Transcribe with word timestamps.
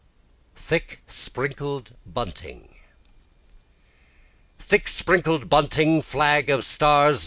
Thick 0.55 1.03
Sprinkled 1.05 1.93
Bunting 2.07 2.73
Thick 4.57 4.87
sprinkled 4.87 5.47
bunting! 5.47 6.01
flag 6.01 6.49
of 6.49 6.65
stars! 6.65 7.19